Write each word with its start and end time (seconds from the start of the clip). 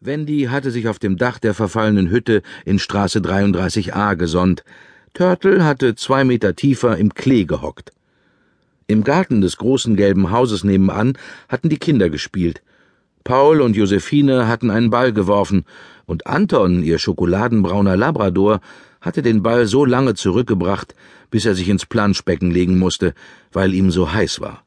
Wendy 0.00 0.46
hatte 0.48 0.70
sich 0.70 0.86
auf 0.86 1.00
dem 1.00 1.16
Dach 1.16 1.40
der 1.40 1.54
verfallenen 1.54 2.08
Hütte 2.08 2.42
in 2.64 2.78
Straße 2.78 3.18
33a 3.18 4.14
gesonnt. 4.14 4.62
Turtle 5.12 5.64
hatte 5.64 5.96
zwei 5.96 6.22
Meter 6.22 6.54
tiefer 6.54 6.96
im 6.96 7.14
Klee 7.14 7.46
gehockt. 7.46 7.90
Im 8.86 9.02
Garten 9.02 9.40
des 9.40 9.56
großen 9.56 9.96
gelben 9.96 10.30
Hauses 10.30 10.62
nebenan 10.62 11.18
hatten 11.48 11.68
die 11.68 11.78
Kinder 11.78 12.10
gespielt. 12.10 12.62
Paul 13.24 13.60
und 13.60 13.74
Josephine 13.74 14.46
hatten 14.46 14.70
einen 14.70 14.90
Ball 14.90 15.12
geworfen, 15.12 15.64
und 16.06 16.28
Anton, 16.28 16.84
ihr 16.84 17.00
schokoladenbrauner 17.00 17.96
Labrador, 17.96 18.60
hatte 19.00 19.22
den 19.22 19.42
Ball 19.42 19.66
so 19.66 19.84
lange 19.84 20.14
zurückgebracht, 20.14 20.94
bis 21.32 21.44
er 21.44 21.56
sich 21.56 21.68
ins 21.68 21.86
Planschbecken 21.86 22.52
legen 22.52 22.78
musste, 22.78 23.14
weil 23.52 23.74
ihm 23.74 23.90
so 23.90 24.12
heiß 24.12 24.40
war. 24.40 24.62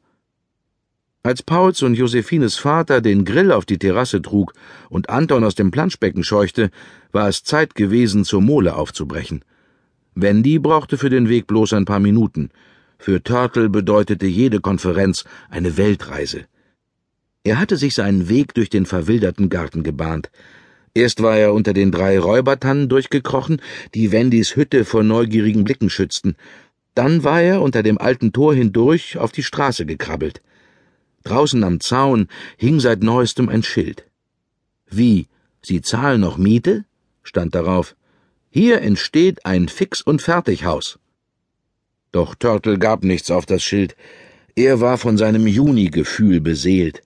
Als 1.24 1.44
Pauls 1.44 1.82
und 1.82 1.94
Josephines 1.94 2.56
Vater 2.56 3.00
den 3.00 3.24
Grill 3.24 3.52
auf 3.52 3.64
die 3.64 3.78
Terrasse 3.78 4.20
trug 4.20 4.54
und 4.88 5.08
Anton 5.08 5.44
aus 5.44 5.54
dem 5.54 5.70
Planschbecken 5.70 6.24
scheuchte, 6.24 6.72
war 7.12 7.28
es 7.28 7.44
Zeit 7.44 7.76
gewesen, 7.76 8.24
zur 8.24 8.40
Mole 8.40 8.74
aufzubrechen. 8.74 9.44
Wendy 10.16 10.58
brauchte 10.58 10.98
für 10.98 11.10
den 11.10 11.28
Weg 11.28 11.46
bloß 11.46 11.74
ein 11.74 11.84
paar 11.84 12.00
Minuten. 12.00 12.50
Für 12.98 13.22
Turtle 13.22 13.68
bedeutete 13.68 14.26
jede 14.26 14.58
Konferenz 14.58 15.24
eine 15.48 15.76
Weltreise. 15.76 16.46
Er 17.44 17.60
hatte 17.60 17.76
sich 17.76 17.94
seinen 17.94 18.28
Weg 18.28 18.54
durch 18.54 18.68
den 18.68 18.84
verwilderten 18.84 19.48
Garten 19.48 19.84
gebahnt. 19.84 20.28
Erst 20.92 21.22
war 21.22 21.36
er 21.36 21.54
unter 21.54 21.72
den 21.72 21.92
drei 21.92 22.18
Räubertannen 22.18 22.88
durchgekrochen, 22.88 23.62
die 23.94 24.10
Wendys 24.10 24.56
Hütte 24.56 24.84
vor 24.84 25.04
neugierigen 25.04 25.62
Blicken 25.62 25.88
schützten. 25.88 26.34
Dann 26.96 27.22
war 27.22 27.40
er 27.40 27.62
unter 27.62 27.84
dem 27.84 27.98
alten 27.98 28.32
Tor 28.32 28.54
hindurch 28.54 29.18
auf 29.18 29.30
die 29.30 29.44
Straße 29.44 29.86
gekrabbelt. 29.86 30.42
Draußen 31.24 31.62
am 31.64 31.80
Zaun 31.80 32.28
hing 32.56 32.80
seit 32.80 33.02
neuestem 33.02 33.48
ein 33.48 33.62
Schild. 33.62 34.04
Wie, 34.88 35.28
Sie 35.62 35.80
zahlen 35.80 36.20
noch 36.20 36.38
Miete? 36.38 36.84
stand 37.22 37.54
darauf. 37.54 37.94
Hier 38.50 38.82
entsteht 38.82 39.46
ein 39.46 39.68
Fix- 39.68 40.02
und 40.02 40.20
Fertighaus. 40.20 40.98
Doch 42.10 42.34
Turtle 42.34 42.78
gab 42.78 43.04
nichts 43.04 43.30
auf 43.30 43.46
das 43.46 43.62
Schild. 43.62 43.96
Er 44.54 44.80
war 44.80 44.98
von 44.98 45.16
seinem 45.16 45.46
Junigefühl 45.46 46.40
beseelt. 46.40 47.02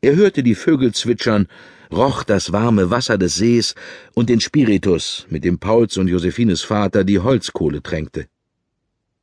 Er 0.00 0.14
hörte 0.14 0.44
die 0.44 0.54
Vögel 0.54 0.94
zwitschern, 0.94 1.48
roch 1.90 2.22
das 2.22 2.52
warme 2.52 2.90
Wasser 2.90 3.18
des 3.18 3.34
Sees 3.34 3.74
und 4.14 4.28
den 4.28 4.40
Spiritus, 4.40 5.26
mit 5.30 5.42
dem 5.44 5.58
Pauls 5.58 5.96
und 5.96 6.06
Josephines 6.06 6.62
Vater 6.62 7.02
die 7.02 7.18
Holzkohle 7.18 7.82
tränkte. 7.82 8.28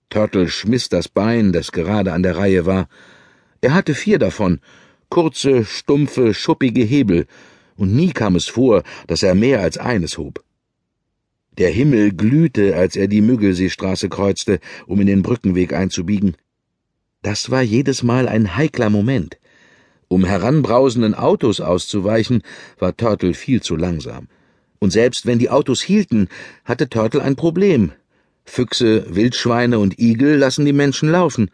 Turtle 0.09 0.49
schmiss 0.49 0.89
das 0.89 1.07
Bein, 1.07 1.53
das 1.53 1.71
gerade 1.71 2.11
an 2.11 2.23
der 2.23 2.35
Reihe 2.35 2.65
war, 2.65 2.89
er 3.63 3.73
hatte 3.73 3.95
vier 3.95 4.19
davon, 4.19 4.59
kurze, 5.09 5.63
stumpfe, 5.63 6.33
schuppige 6.33 6.83
Hebel, 6.83 7.27
und 7.75 7.95
nie 7.95 8.11
kam 8.11 8.35
es 8.35 8.47
vor, 8.47 8.83
dass 9.07 9.23
er 9.23 9.35
mehr 9.35 9.61
als 9.61 9.77
eines 9.77 10.17
hob. 10.17 10.43
Der 11.57 11.69
Himmel 11.69 12.11
glühte, 12.11 12.75
als 12.75 12.95
er 12.95 13.07
die 13.07 13.21
Müggelseestraße 13.21 14.09
kreuzte, 14.09 14.59
um 14.85 14.99
in 14.99 15.07
den 15.07 15.21
Brückenweg 15.21 15.73
einzubiegen. 15.73 16.35
Das 17.21 17.51
war 17.51 17.61
jedes 17.61 18.03
Mal 18.03 18.27
ein 18.27 18.55
heikler 18.57 18.89
Moment. 18.89 19.37
Um 20.07 20.25
heranbrausenden 20.25 21.13
Autos 21.13 21.61
auszuweichen, 21.61 22.41
war 22.79 22.97
Turtle 22.97 23.33
viel 23.33 23.61
zu 23.61 23.75
langsam. 23.75 24.27
Und 24.79 24.91
selbst 24.91 25.25
wenn 25.25 25.39
die 25.39 25.49
Autos 25.49 25.81
hielten, 25.81 26.27
hatte 26.65 26.89
Turtle 26.89 27.23
ein 27.23 27.35
Problem. 27.35 27.93
Füchse, 28.43 29.05
Wildschweine 29.15 29.79
und 29.79 29.99
Igel 29.99 30.35
lassen 30.35 30.65
die 30.65 30.73
Menschen 30.73 31.09
laufen. 31.09 31.49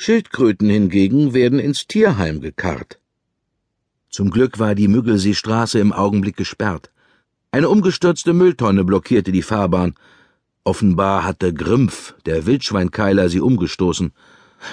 Schildkröten 0.00 0.70
hingegen 0.70 1.34
werden 1.34 1.58
ins 1.58 1.88
Tierheim 1.88 2.40
gekarrt. 2.40 3.00
Zum 4.08 4.30
Glück 4.30 4.60
war 4.60 4.76
die 4.76 4.86
Müggelseestraße 4.86 5.80
im 5.80 5.92
Augenblick 5.92 6.36
gesperrt. 6.36 6.92
Eine 7.50 7.68
umgestürzte 7.68 8.32
Mülltonne 8.32 8.84
blockierte 8.84 9.32
die 9.32 9.42
Fahrbahn. 9.42 9.94
Offenbar 10.62 11.24
hatte 11.24 11.52
Grimpf, 11.52 12.14
der 12.26 12.46
Wildschweinkeiler, 12.46 13.28
sie 13.28 13.40
umgestoßen. 13.40 14.12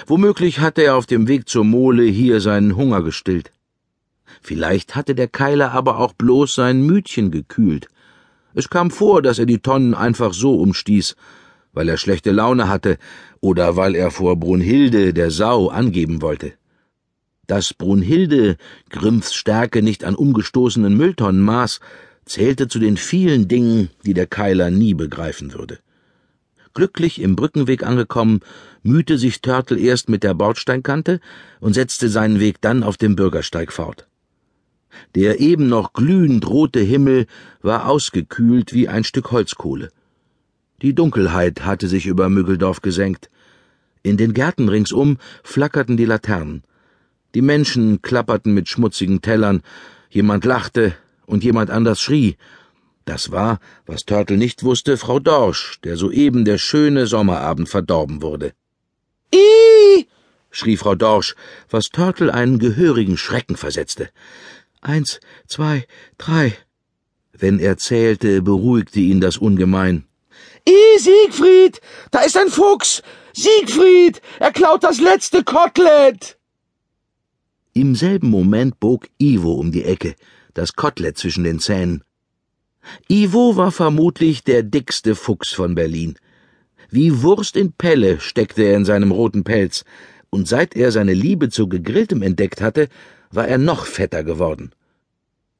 Womöglich 0.06 0.60
hatte 0.60 0.82
er 0.82 0.94
auf 0.94 1.06
dem 1.06 1.26
Weg 1.26 1.48
zur 1.48 1.64
Mole 1.64 2.04
hier 2.04 2.40
seinen 2.40 2.76
Hunger 2.76 3.02
gestillt. 3.02 3.50
Vielleicht 4.42 4.94
hatte 4.94 5.16
der 5.16 5.28
Keiler 5.28 5.72
aber 5.72 5.98
auch 5.98 6.12
bloß 6.12 6.54
sein 6.54 6.82
Mütchen 6.82 7.32
gekühlt. 7.32 7.88
Es 8.54 8.70
kam 8.70 8.92
vor, 8.92 9.22
dass 9.22 9.40
er 9.40 9.46
die 9.46 9.58
Tonnen 9.58 9.94
einfach 9.94 10.32
so 10.32 10.54
umstieß, 10.54 11.16
weil 11.76 11.90
er 11.90 11.98
schlechte 11.98 12.32
Laune 12.32 12.68
hatte 12.68 12.96
oder 13.40 13.76
weil 13.76 13.94
er 13.94 14.10
vor 14.10 14.36
Brunhilde, 14.36 15.12
der 15.12 15.30
Sau, 15.30 15.68
angeben 15.68 16.22
wollte. 16.22 16.54
Dass 17.46 17.74
Brunhilde 17.74 18.56
Grimmfs 18.88 19.34
Stärke 19.34 19.82
nicht 19.82 20.02
an 20.02 20.16
umgestoßenen 20.16 20.96
Mülltonnen 20.96 21.42
maß, 21.42 21.80
zählte 22.24 22.66
zu 22.66 22.78
den 22.78 22.96
vielen 22.96 23.46
Dingen, 23.46 23.90
die 24.04 24.14
der 24.14 24.26
Keiler 24.26 24.70
nie 24.70 24.94
begreifen 24.94 25.52
würde. 25.52 25.78
Glücklich 26.72 27.20
im 27.20 27.36
Brückenweg 27.36 27.84
angekommen, 27.84 28.40
mühte 28.82 29.18
sich 29.18 29.42
Törtel 29.42 29.78
erst 29.78 30.08
mit 30.08 30.22
der 30.22 30.34
Bordsteinkante 30.34 31.20
und 31.60 31.74
setzte 31.74 32.08
seinen 32.08 32.40
Weg 32.40 32.60
dann 32.62 32.82
auf 32.82 32.96
dem 32.96 33.16
Bürgersteig 33.16 33.70
fort. 33.70 34.06
Der 35.14 35.40
eben 35.40 35.68
noch 35.68 35.92
glühend 35.92 36.48
rote 36.48 36.80
Himmel 36.80 37.26
war 37.60 37.86
ausgekühlt 37.86 38.72
wie 38.72 38.88
ein 38.88 39.04
Stück 39.04 39.30
Holzkohle. 39.30 39.90
Die 40.82 40.94
Dunkelheit 40.94 41.64
hatte 41.64 41.88
sich 41.88 42.06
über 42.06 42.28
Müggeldorf 42.28 42.82
gesenkt. 42.82 43.30
In 44.02 44.16
den 44.16 44.34
Gärten 44.34 44.68
ringsum 44.68 45.18
flackerten 45.42 45.96
die 45.96 46.04
Laternen. 46.04 46.64
Die 47.34 47.42
Menschen 47.42 48.02
klapperten 48.02 48.52
mit 48.52 48.68
schmutzigen 48.68 49.22
Tellern, 49.22 49.62
jemand 50.10 50.44
lachte 50.44 50.94
und 51.26 51.44
jemand 51.44 51.70
anders 51.70 52.00
schrie. 52.00 52.36
Das 53.06 53.30
war, 53.30 53.58
was 53.86 54.04
Törtel 54.04 54.36
nicht 54.36 54.64
wusste, 54.64 54.96
Frau 54.96 55.18
Dorsch, 55.18 55.80
der 55.82 55.96
soeben 55.96 56.44
der 56.44 56.58
schöne 56.58 57.06
Sommerabend 57.06 57.68
verdorben 57.68 58.20
wurde. 58.20 58.52
Ih! 59.32 60.06
schrie 60.50 60.76
Frau 60.76 60.94
Dorsch, 60.94 61.34
was 61.70 61.86
Törtel 61.86 62.30
einen 62.30 62.58
gehörigen 62.58 63.16
Schrecken 63.16 63.56
versetzte. 63.56 64.10
Eins, 64.80 65.20
zwei, 65.46 65.86
drei. 66.18 66.54
Wenn 67.32 67.58
er 67.60 67.76
zählte, 67.76 68.42
beruhigte 68.42 69.00
ihn 69.00 69.20
das 69.20 69.36
ungemein. 69.38 70.04
I, 70.68 70.98
Siegfried! 70.98 71.80
Da 72.10 72.20
ist 72.20 72.36
ein 72.36 72.48
Fuchs! 72.48 73.02
Siegfried! 73.34 74.20
Er 74.40 74.52
klaut 74.52 74.82
das 74.82 75.00
letzte 75.00 75.44
Kotelett! 75.44 76.36
Im 77.72 77.94
selben 77.94 78.30
Moment 78.30 78.80
bog 78.80 79.08
Ivo 79.18 79.52
um 79.52 79.70
die 79.70 79.84
Ecke, 79.84 80.16
das 80.54 80.72
Kotelett 80.72 81.18
zwischen 81.18 81.44
den 81.44 81.60
Zähnen. 81.60 82.02
Ivo 83.08 83.56
war 83.56 83.70
vermutlich 83.70 84.42
der 84.42 84.62
dickste 84.64 85.14
Fuchs 85.14 85.52
von 85.52 85.74
Berlin. 85.74 86.18
Wie 86.90 87.22
Wurst 87.22 87.56
in 87.56 87.72
Pelle 87.72 88.18
steckte 88.18 88.62
er 88.64 88.76
in 88.76 88.84
seinem 88.84 89.12
roten 89.12 89.44
Pelz, 89.44 89.84
und 90.30 90.48
seit 90.48 90.74
er 90.74 90.90
seine 90.90 91.14
Liebe 91.14 91.48
zu 91.48 91.68
Gegrilltem 91.68 92.22
entdeckt 92.22 92.60
hatte, 92.60 92.88
war 93.30 93.46
er 93.46 93.58
noch 93.58 93.86
fetter 93.86 94.24
geworden. 94.24 94.72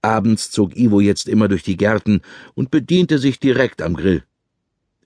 Abends 0.03 0.51
zog 0.51 0.77
Ivo 0.77 1.01
jetzt 1.01 1.29
immer 1.29 1.47
durch 1.47 1.63
die 1.63 1.77
Gärten 1.77 2.23
und 2.55 2.71
bediente 2.71 3.19
sich 3.19 3.39
direkt 3.39 3.83
am 3.83 3.95
Grill. 3.95 4.25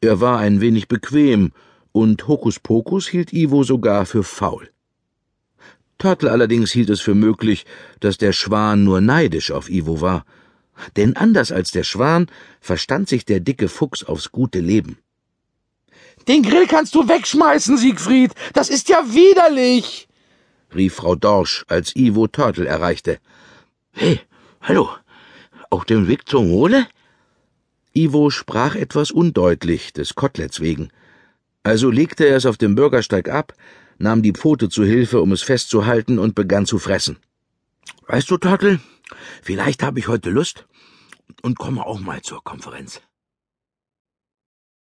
Er 0.00 0.20
war 0.20 0.38
ein 0.38 0.60
wenig 0.60 0.88
bequem, 0.88 1.52
und 1.92 2.26
Hokuspokus 2.26 3.08
hielt 3.08 3.32
Ivo 3.32 3.64
sogar 3.64 4.06
für 4.06 4.22
faul. 4.22 4.70
Turtle 5.98 6.30
allerdings 6.30 6.72
hielt 6.72 6.88
es 6.88 7.00
für 7.00 7.14
möglich, 7.14 7.66
dass 8.00 8.16
der 8.16 8.32
Schwan 8.32 8.84
nur 8.84 9.02
neidisch 9.02 9.50
auf 9.50 9.68
Ivo 9.68 10.00
war. 10.00 10.24
Denn 10.96 11.16
anders 11.16 11.52
als 11.52 11.72
der 11.72 11.84
Schwan 11.84 12.28
verstand 12.60 13.10
sich 13.10 13.26
der 13.26 13.40
dicke 13.40 13.68
Fuchs 13.68 14.02
aufs 14.02 14.32
gute 14.32 14.60
Leben. 14.60 14.96
Den 16.26 16.42
Grill 16.42 16.66
kannst 16.66 16.94
du 16.94 17.06
wegschmeißen, 17.06 17.76
Siegfried. 17.76 18.32
Das 18.54 18.70
ist 18.70 18.88
ja 18.88 19.02
widerlich, 19.12 20.08
rief 20.74 20.94
Frau 20.94 21.14
Dorsch, 21.14 21.64
als 21.68 21.94
Ivo 21.94 22.26
Turtle 22.26 22.66
erreichte. 22.66 23.18
Hey, 23.92 24.20
hallo. 24.62 24.88
Auf 25.68 25.84
dem 25.84 26.08
Weg 26.08 26.28
zur 26.28 26.44
Mole? 26.44 26.86
Ivo 27.92 28.30
sprach 28.30 28.76
etwas 28.76 29.10
undeutlich, 29.10 29.92
des 29.92 30.14
Koteletts 30.14 30.60
wegen. 30.60 30.90
Also 31.62 31.90
legte 31.90 32.24
er 32.26 32.36
es 32.36 32.46
auf 32.46 32.56
dem 32.56 32.74
Bürgersteig 32.74 33.28
ab, 33.28 33.54
nahm 33.98 34.22
die 34.22 34.32
Pfote 34.32 34.68
zu 34.68 34.84
Hilfe, 34.84 35.20
um 35.20 35.32
es 35.32 35.42
festzuhalten, 35.42 36.18
und 36.18 36.34
begann 36.34 36.66
zu 36.66 36.78
fressen. 36.78 37.18
Weißt 38.06 38.30
du, 38.30 38.38
Turtle, 38.38 38.80
vielleicht 39.42 39.82
habe 39.82 39.98
ich 39.98 40.08
heute 40.08 40.30
Lust 40.30 40.66
und 41.42 41.58
komme 41.58 41.84
auch 41.84 42.00
mal 42.00 42.22
zur 42.22 42.42
Konferenz. 42.42 43.00